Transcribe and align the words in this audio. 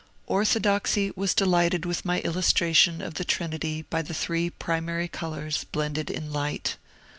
Orthodoxy 0.25 1.11
was 1.15 1.35
delighted 1.35 1.85
with 1.85 2.05
my 2.05 2.21
illustration 2.21 3.03
of 3.03 3.13
the 3.13 3.23
Trinity 3.23 3.83
by 3.83 4.01
the 4.01 4.15
three 4.15 4.49
primary 4.49 5.07
colours 5.07 5.63
blended 5.65 6.09
in 6.09 6.33
light. 6.33 6.77